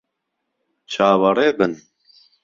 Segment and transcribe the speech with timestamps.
[0.91, 1.73] چاوەڕێ بن!